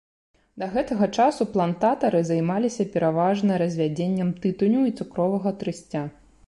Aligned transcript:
Да 0.61 0.69
гэтага 0.75 1.09
часу 1.23 1.45
плантатары 1.57 2.21
займаліся 2.31 2.89
пераважна 2.97 3.61
развядзеннем 3.65 4.29
тытуню 4.47 4.81
і 4.91 4.97
цукровага 5.03 5.55
трысця. 5.61 6.01